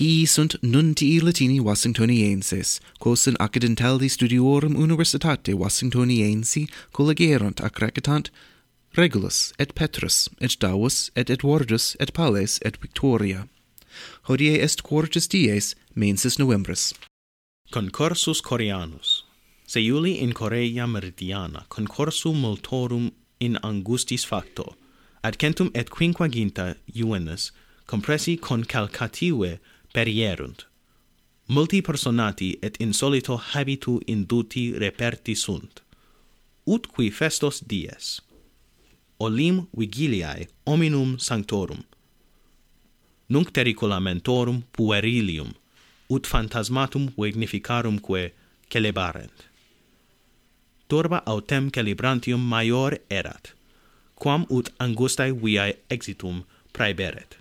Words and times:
Hi 0.00 0.24
sunt 0.26 0.56
nuntii 0.62 1.20
Latini 1.20 1.58
Washingtonienses, 1.60 2.80
quos 2.98 3.26
in 3.26 3.34
accidentaldi 3.36 4.08
studiorum 4.08 4.74
universitate 4.74 5.52
Washingtoniensi 5.52 6.68
collegerunt 6.90 7.60
ac 7.60 7.78
recitant 7.78 8.30
Regulus, 8.92 9.52
et 9.58 9.72
Petrus, 9.72 10.30
et 10.40 10.56
Davus, 10.58 11.10
et 11.14 11.30
Edwardus, 11.30 11.96
et 11.98 12.12
Pales, 12.12 12.58
et 12.62 12.78
Victoria. 12.80 13.46
Hodie 14.22 14.58
est 14.62 14.80
quartus 14.80 15.28
dies, 15.28 15.74
mensis 15.94 16.38
novembris. 16.38 16.94
Concursus 17.70 18.40
Coreanus. 18.40 19.24
Seiuli 19.66 20.22
in 20.22 20.32
Corea 20.32 20.86
Meridiana 20.86 21.66
concursum 21.68 22.40
multorum 22.40 23.12
in 23.38 23.58
angustis 23.62 24.24
facto, 24.24 24.76
ad 25.22 25.36
centum 25.36 25.70
et 25.74 25.90
quinquaginta 25.90 26.74
juvenes, 26.86 27.52
compressi 27.86 28.38
concalcative 28.38 29.58
perierunt. 29.92 30.66
Multi 31.46 31.82
personati 31.82 32.58
et 32.62 32.76
insolito 32.80 33.36
habitu 33.36 34.00
induti 34.06 34.78
reperti 34.78 35.34
sunt. 35.34 35.82
Ut 36.66 36.86
qui 36.86 37.10
festos 37.10 37.62
dies. 37.68 38.20
Olim 39.18 39.66
vigiliae 39.78 40.48
hominum 40.66 41.18
sanctorum. 41.18 41.82
Nunc 43.28 43.50
tericulamentorum 43.50 44.62
puerilium, 44.76 45.50
ut 46.08 46.26
phantasmatum 46.26 47.10
magnificarum 47.16 48.00
quae 48.00 48.32
celebarent. 48.72 49.46
Turba 50.88 51.22
autem 51.26 51.70
celebrantium 51.70 52.40
maior 52.40 52.98
erat, 53.10 53.54
quam 54.14 54.46
ut 54.50 54.72
angustae 54.78 55.32
viae 55.32 55.78
exitum 55.90 56.44
praeberet 56.72 57.39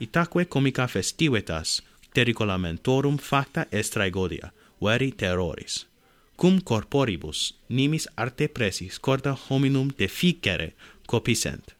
itaque 0.00 0.44
comica 0.48 0.86
festivetas 0.86 1.80
terricolamentorum 2.14 3.18
facta 3.18 3.66
est 3.70 3.92
traegodia, 3.92 4.52
veri 4.80 5.10
terroris. 5.12 5.86
Cum 6.36 6.60
corporibus 6.60 7.52
nimis 7.68 8.06
arte 8.16 8.48
presis 8.48 8.98
corda 8.98 9.32
hominum 9.34 9.90
deficere 9.98 10.72
copisent. 11.06 11.74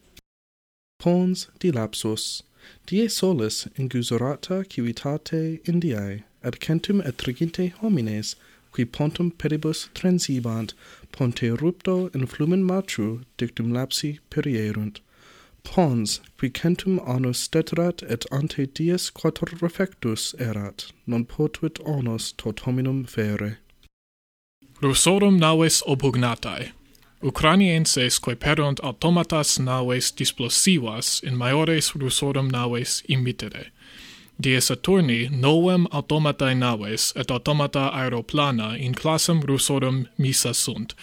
Pons 0.98 1.48
dilapsus, 1.61 2.43
die 2.87 3.09
solis 3.09 3.67
ingusurata 3.77 4.65
civitate 4.65 5.61
Indiae, 5.69 6.25
adcentum 6.43 7.01
etriginte 7.03 7.73
homines, 7.81 8.37
qui 8.73 8.84
pontum 8.84 9.31
peribus 9.31 9.89
transibant, 9.95 10.75
ponte 11.12 11.51
rupto 11.61 12.15
in 12.15 12.27
flumen 12.27 12.62
matru 12.65 13.25
dictum 13.39 13.73
lapsi 13.73 14.19
perierunt, 14.31 15.01
Pons, 15.65 16.20
qui 16.39 16.51
centum 16.51 17.01
annos 17.07 17.41
steterat 17.48 18.03
et 18.09 18.25
ante 18.31 18.67
dies 18.67 19.11
quator 19.11 19.48
refectus 19.61 20.34
erat, 20.39 20.93
non 21.06 21.25
potuit 21.25 21.81
onus 21.84 22.33
tot 22.33 22.61
hominum 22.61 23.05
fere. 23.05 23.59
Rusorum 24.83 25.39
naves 25.39 25.83
opugnatae. 25.87 26.73
quae 28.21 28.34
perunt 28.37 28.81
automatas 28.83 29.59
naves 29.59 30.12
displosivas 30.12 31.23
in 31.23 31.37
maiores 31.37 31.93
rusorum 31.95 32.51
naves 32.51 33.03
imitere. 33.09 33.71
Die 34.39 34.61
Saturni 34.61 35.31
novem 35.31 35.87
automatae 35.93 36.55
naves 36.55 37.12
et 37.17 37.31
automata 37.31 37.91
aeroplana 37.95 38.77
in 38.77 38.93
classem 38.93 39.41
rusorum 39.41 40.09
missa 40.19 40.53
sunt, 40.53 40.95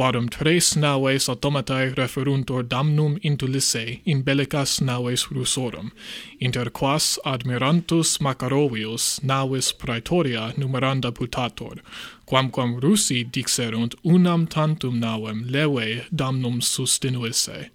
quadum 0.00 0.30
tres 0.30 0.76
naves 0.76 1.28
automatae 1.28 1.94
referuntur 1.94 2.62
damnum 2.62 3.18
intulisse 3.22 4.00
in 4.06 4.22
bellicas 4.22 4.80
naves 4.80 5.26
Russorum, 5.26 5.90
inter 6.38 6.70
quas 6.70 7.18
admirantus 7.22 8.18
Macarovius 8.18 9.20
naves 9.22 9.74
praetoria 9.74 10.54
numeranda 10.56 11.12
putator, 11.12 11.82
quamquam 12.26 12.80
Russi 12.80 13.30
dixerunt 13.30 13.94
unam 14.02 14.46
tantum 14.46 14.98
navem 14.98 15.44
leve 15.50 16.06
damnum 16.10 16.62
sustinuisse. 16.62 17.68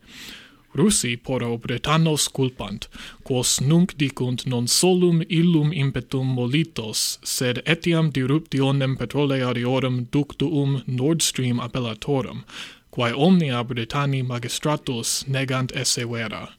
Russi 0.76 1.16
poro 1.16 1.58
Britannos 1.58 2.28
culpant, 2.28 2.88
quos 3.24 3.62
nunc 3.62 3.96
dicunt 3.98 4.46
non 4.46 4.68
solum 4.68 5.22
illum 5.30 5.72
impetum 5.72 6.28
molitos, 6.36 7.18
sed 7.24 7.62
etiam 7.66 8.12
diruptionem 8.12 8.98
petroleariorum 8.98 10.08
ductuum 10.12 10.84
Nord 10.86 11.22
Stream 11.22 11.60
appellatorum, 11.60 12.44
quae 12.92 13.14
omnia 13.14 13.64
Britanni 13.64 14.22
magistratus 14.22 15.24
negant 15.28 15.72
esse 15.72 16.04
vera. 16.06 16.50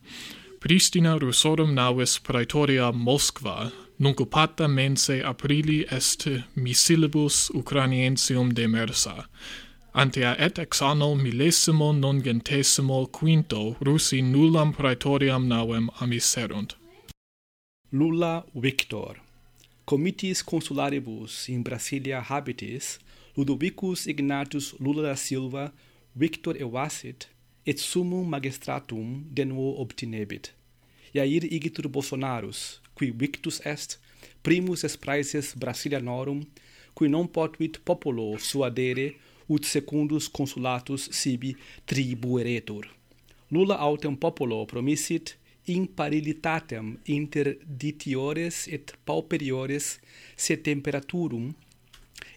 Pristina 0.61 1.19
Russorum 1.19 1.75
navis 1.75 2.19
praetoria 2.19 2.93
Moskva, 2.93 3.71
nunc 3.99 4.17
upata 4.21 4.67
mense 4.69 5.23
aprili 5.23 5.85
est 5.91 6.27
missilibus 6.57 7.51
Ukraniensium 7.55 8.55
demersa 8.55 9.27
antea 10.03 10.37
et 10.47 10.59
ex 10.59 10.83
anno 10.83 11.15
millesimo 11.15 11.93
nongentesimo 11.93 13.07
quinto 13.07 13.77
Rusi 13.81 14.21
nullam 14.23 14.73
praetoriam 14.73 15.47
navem 15.49 15.89
amiserunt. 16.01 16.77
Lulla 17.93 18.45
Victor 18.55 19.21
Comitis 19.85 20.43
consularibus 20.43 21.49
in 21.49 21.63
Brasilia 21.63 22.21
habitis 22.21 22.99
Ludovicus 23.37 24.07
Ignatius 24.07 24.75
Lula 24.81 25.03
da 25.03 25.17
Silva 25.17 25.73
Victor 26.15 26.57
Evasit, 26.57 27.29
et 27.67 27.79
summum 27.79 28.29
magistratum 28.29 29.25
de 29.35 29.45
nuo 29.45 29.75
obtinebit. 29.83 30.53
Iair 31.13 31.45
igitur 31.45 31.89
Bolsonarus, 31.89 32.81
qui 32.95 33.11
victus 33.11 33.61
est, 33.67 33.99
primus 34.43 34.85
espraises 34.85 35.55
Brasilianorum, 35.55 36.47
qui 36.95 37.09
non 37.09 37.29
potuit 37.29 37.79
populo 37.85 38.39
suadere 38.39 39.15
ut 39.49 39.65
secundus 39.65 40.29
consulatus 40.29 41.09
sibi 41.13 41.57
tribueretur. 41.85 42.87
Nulla 43.51 43.77
autem 43.79 44.17
populo 44.17 44.65
promissit 44.67 45.37
imparillitatem 45.67 46.97
inter 47.05 47.57
ditiores 47.67 48.67
et 48.69 48.95
pauperiores 49.05 49.99
se 50.37 50.57
temperaturum 50.57 51.55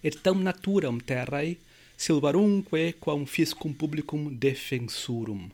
et 0.03 0.15
tam 0.23 0.43
naturam 0.43 0.99
terrae 0.99 1.57
silvarumque 1.97 2.93
quam 2.99 3.25
fiscum 3.25 3.73
publicum 3.73 4.29
defensurum. 4.39 5.49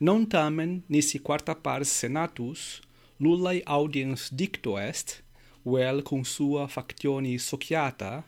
Non 0.00 0.26
tamen 0.26 0.82
nisi 0.88 1.18
quarta 1.18 1.54
pars 1.54 1.88
senatus 2.00 2.82
lullae 3.18 3.62
audiens 3.66 4.28
dicto 4.32 4.78
est, 4.78 5.22
vel 5.64 5.72
well, 5.72 6.02
cum 6.02 6.24
sua 6.24 6.66
factioni 6.68 7.38
sociata, 7.38 8.24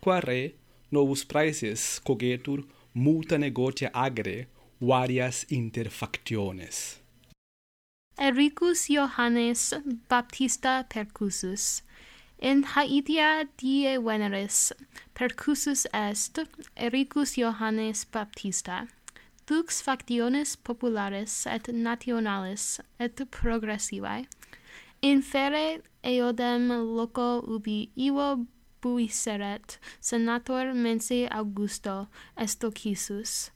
quare 0.00 0.52
novus 0.90 1.24
praeses 1.24 2.00
cogetur 2.04 2.64
multa 2.94 3.38
negotia 3.38 3.90
agre 3.94 4.46
varias 4.80 5.44
interfactiones. 5.50 7.00
Ericus 8.18 8.88
Johannes 8.88 9.74
Baptista 10.08 10.84
percussus. 10.88 11.82
In 12.38 12.62
Haetia 12.64 13.48
die 13.56 13.98
veneris 13.98 14.72
percussus 15.14 15.86
est 15.92 16.38
Ericus 16.76 17.36
Johannes 17.36 18.04
Baptista. 18.04 18.86
Dux 19.46 19.82
factiones 19.82 20.56
populares 20.56 21.46
et 21.46 21.68
nationales 21.68 22.80
et 22.98 23.20
progressivae 23.30 24.26
infere 25.04 25.82
eodem 26.02 26.68
loco 26.96 27.42
ubi 27.54 27.90
ivo 27.94 28.46
puisseret, 28.84 29.78
senator 29.98 30.74
mensi 30.74 31.26
Augusto 31.30 32.08
estocisus, 32.36 33.50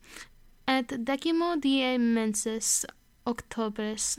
et 0.67 1.05
decimo 1.05 1.55
die 1.61 1.99
mensis 1.99 2.87
octobres 3.27 4.19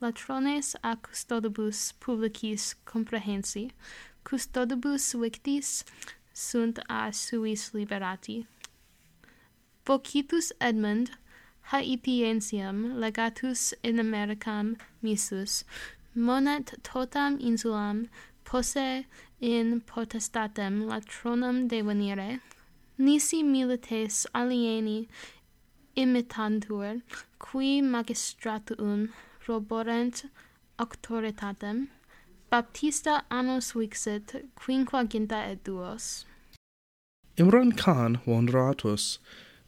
latrones 0.00 0.74
a 0.82 0.96
custodibus 0.96 1.92
publicis 2.00 2.74
comprehensi, 2.84 3.70
custodibus 4.24 5.14
victis 5.14 5.84
sunt 6.32 6.80
a 6.88 7.12
suis 7.12 7.70
liberati. 7.72 8.46
Vocitus 9.86 10.50
Edmund, 10.60 11.12
Haitiensiam 11.70 12.98
legatus 12.98 13.72
in 13.84 14.00
Americam 14.00 14.76
missus, 15.00 15.62
monet 16.14 16.74
totam 16.82 17.38
insulam 17.38 18.08
posse 18.48 19.04
in 19.40 19.82
potestatem 19.82 20.88
latronum 20.88 21.68
devenire, 21.68 22.40
nisi 22.96 23.42
milites 23.42 24.26
alieni 24.34 25.06
imitantur, 25.94 27.02
qui 27.38 27.82
magistratum 27.82 29.12
roborent 29.46 30.24
auctoritatem, 30.78 31.88
Baptista 32.50 33.24
annos 33.30 33.74
vixit, 33.74 34.34
quinquaginta 34.56 35.50
et 35.50 35.62
duos. 35.64 36.24
Imran 37.36 37.76
Khan, 37.76 38.20
one 38.24 38.46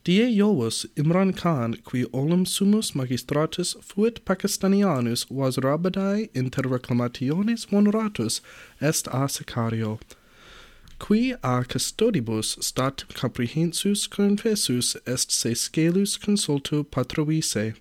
Die 0.05 0.23
Iovus 0.23 0.87
Imran 0.97 1.37
Khan, 1.37 1.75
qui 1.85 2.06
olim 2.06 2.47
sumus 2.47 2.93
magistratus 2.93 3.76
fuit 3.82 4.25
Pakistanianus 4.25 5.31
was 5.31 5.58
rabadai 5.58 6.31
inter 6.35 6.62
reclamationes 6.62 7.67
vonratus 7.67 8.41
est 8.81 9.06
a 9.08 9.29
sicario. 9.29 10.00
Qui 10.99 11.32
a 11.32 11.64
custodibus 11.64 12.64
stat 12.64 13.05
comprehensus 13.12 14.08
confessus 14.08 14.97
est 15.06 15.31
se 15.31 15.50
scelus 15.50 16.19
consultu 16.19 16.82
patrovise. 16.82 17.75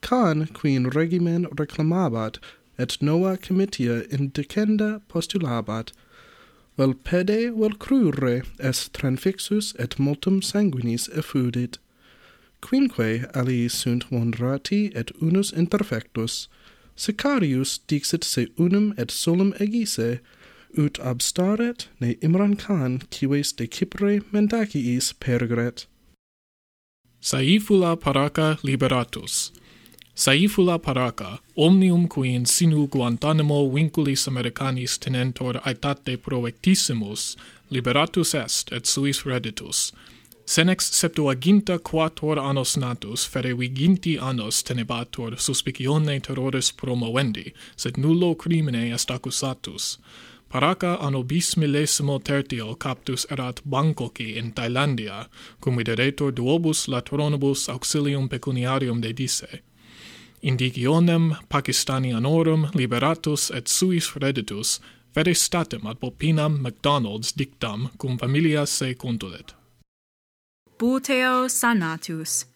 Khan, 0.00 0.46
qui 0.54 0.74
in 0.74 0.88
regimen 0.88 1.44
reclamabat, 1.44 2.38
et 2.78 3.02
nova 3.02 3.36
comitia 3.36 4.08
indicenda 4.08 5.02
postulabat, 5.10 5.92
vel 6.80 6.94
pede 6.94 7.52
vel 7.60 7.74
crure 7.84 8.42
est 8.58 8.92
transfixus 8.94 9.74
et 9.78 9.98
multum 9.98 10.40
sanguinis 10.40 11.08
effudit. 11.20 11.78
Quinque 12.60 13.26
alii 13.34 13.68
sunt 13.68 14.10
mondrati 14.10 14.90
et 14.94 15.12
unus 15.20 15.52
imperfectus. 15.52 16.48
Sicarius 16.96 17.78
dixit 17.88 18.24
se 18.24 18.46
unum 18.56 18.94
et 18.98 19.10
solum 19.10 19.52
egise, 19.60 20.20
ut 20.78 20.98
abstaret 21.02 21.88
ne 22.00 22.14
imran 22.22 22.54
imrancan 22.56 23.02
cives 23.10 23.52
de 23.52 23.66
Cypre 23.66 24.20
mendaciis 24.32 25.12
pergret. 25.12 25.86
Saifula 27.20 27.96
paraca 27.96 28.56
liberatus, 28.62 29.52
Saifula 30.20 30.78
Paraka, 30.78 31.38
omnium 31.56 32.06
qui 32.06 32.34
in 32.34 32.44
sinu 32.44 32.86
Guantanamo 32.88 33.70
vinculis 33.70 34.26
Americanis 34.28 34.98
tenentor 34.98 35.62
aetate 35.64 36.18
proectissimus, 36.18 37.36
liberatus 37.70 38.34
est 38.34 38.70
et 38.70 38.84
suis 38.86 39.24
reditus. 39.24 39.92
Senex 40.44 40.90
septuaginta 40.92 41.78
quator 41.78 42.38
annos 42.38 42.76
natus 42.76 43.24
fere 43.24 43.54
viginti 43.54 44.18
annos 44.18 44.62
tenebatur 44.62 45.38
suspicione 45.38 46.20
terroris 46.20 46.70
promovendi, 46.70 47.54
sed 47.76 47.96
nullo 47.96 48.34
crimine 48.34 48.92
est 48.92 49.10
accusatus. 49.10 49.96
Paraca 50.52 50.98
anno 51.00 51.22
bis 51.22 51.54
millesimo 51.56 52.18
tertio 52.18 52.74
captus 52.74 53.24
erat 53.30 53.62
Bangkoki 53.64 54.36
in 54.36 54.52
Thailandia, 54.52 55.28
cum 55.62 55.78
videretur 55.78 56.30
duobus 56.30 56.88
latronibus 56.88 57.70
auxilium 57.70 58.28
pecuniarium 58.28 59.00
dedisse 59.00 59.62
indigionem 60.42 61.34
Pakistanianorum 61.48 62.70
liberatus 62.74 63.50
et 63.50 63.68
suis 63.68 64.14
reditus, 64.16 64.80
vere 65.14 65.34
statem 65.34 65.86
ad 65.86 65.98
Popinam 65.98 66.60
McDonald's 66.62 67.32
dictam 67.32 67.90
cum 67.98 68.18
familia 68.18 68.66
se 68.66 68.94
contulet. 68.94 69.54
Buteo 70.78 71.48
sanatus. 71.48 72.46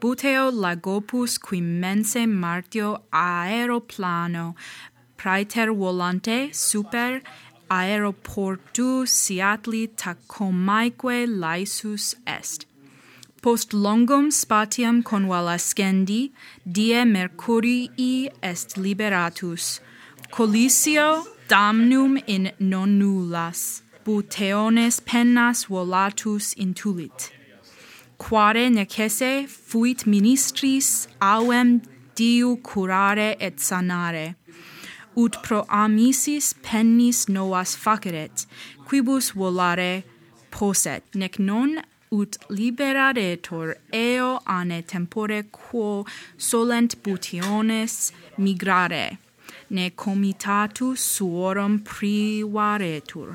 Buteo 0.00 0.50
lagopus 0.50 1.38
qui 1.38 1.60
mense 1.60 2.26
martio 2.26 3.02
aeroplano 3.12 4.54
praeter 5.16 5.72
volante 5.72 6.52
super 6.52 7.22
aeroportu 7.70 9.06
Seattle 9.06 9.88
Tacomaeque 9.96 11.26
laesus 11.26 12.14
est. 12.26 12.66
Post 13.44 13.74
longum 13.74 14.30
spatiam 14.30 15.02
convalescendi, 15.02 16.32
die 16.64 17.04
Mercurii 17.04 18.30
est 18.42 18.78
liberatus, 18.78 19.80
collisio 20.30 21.26
damnum 21.46 22.16
in 22.26 22.52
non 22.58 22.98
nullas, 22.98 23.82
buteones 24.06 25.02
pennas 25.02 25.66
volatus 25.66 26.54
intulit. 26.54 27.32
Quare 28.16 28.70
necesse 28.70 29.46
fuit 29.46 30.06
ministris 30.06 31.06
auem 31.20 31.82
diu 32.16 32.56
curare 32.62 33.36
et 33.38 33.60
sanare, 33.60 34.36
ut 35.14 35.36
pro 35.42 35.66
amicis 35.68 36.54
pennis 36.62 37.26
novas 37.28 37.76
faceret, 37.76 38.46
quibus 38.88 39.34
volare 39.36 40.02
poset, 40.50 41.04
nec 41.14 41.38
non 41.38 41.82
ut 42.18 42.32
liberaretor 42.58 43.68
eo 43.92 44.30
ane 44.58 44.78
tempore 44.92 45.40
quo 45.58 45.88
solent 46.50 46.92
butiones 47.04 47.94
migrare, 48.44 49.06
ne 49.70 49.86
comitatus 50.04 51.00
suorum 51.14 51.74
privaretur 51.90 53.30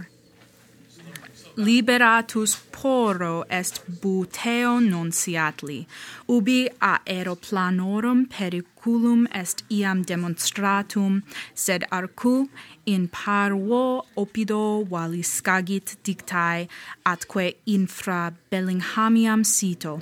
liberatus 1.58 2.56
poro 2.72 3.44
est 3.50 3.82
buteo 4.02 4.80
nunciatli, 4.80 5.86
ubi 6.28 6.70
aeroplanorum 6.82 8.28
periculum 8.28 9.28
est 9.34 9.64
iam 9.70 10.04
demonstratum, 10.04 11.24
sed 11.54 11.84
arcu 11.92 12.50
in 12.86 13.08
parvo 13.08 14.06
opido 14.16 14.86
valiscagit 14.88 15.98
dictae 16.04 16.68
atque 17.06 17.56
infra 17.66 18.34
Bellinghamiam 18.52 19.44
sito. 19.44 20.02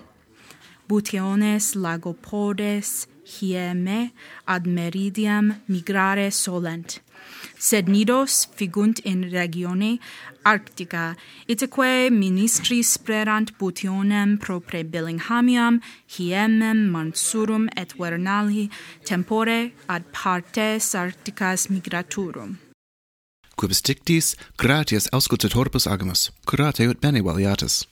Butiones 0.87 1.75
lagopodes 1.75 3.07
hieme 3.25 4.11
ad 4.47 4.65
meridiam 4.65 5.61
migrare 5.67 6.31
solent 6.31 7.01
sed 7.59 7.87
nidos 7.87 8.47
figunt 8.55 8.99
in 8.99 9.29
regione 9.31 9.99
arctica, 10.45 11.15
itaque 11.47 12.09
ministri 12.11 12.81
sperant 12.83 13.57
butionem 13.57 14.37
propre 14.39 14.83
Bellinghamiam, 14.83 15.81
hiemem, 16.07 16.89
Mansurum 16.89 17.67
et 17.75 17.93
Vernali 17.97 18.69
tempore 19.03 19.71
ad 19.89 20.03
partes 20.11 20.95
arcticas 20.95 21.67
migraturum. 21.69 22.57
Quibus 23.57 23.81
dictis, 23.81 24.35
gratias 24.57 25.09
auscultatoribus 25.11 25.87
agamus, 25.87 26.29
curate 26.45 26.87
ut 26.87 27.01
bene 27.01 27.21
valiatus. 27.21 27.87